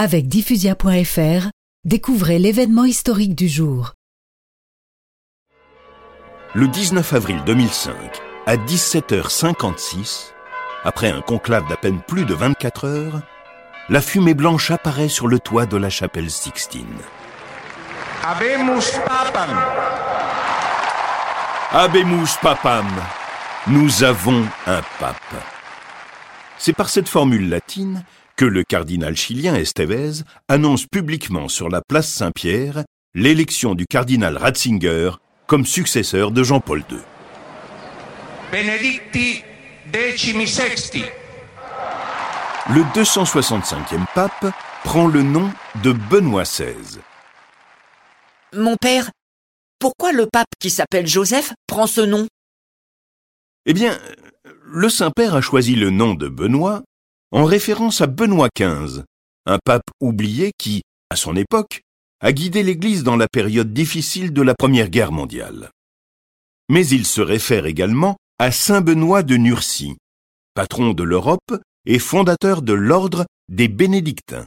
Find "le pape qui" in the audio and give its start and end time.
50.12-50.70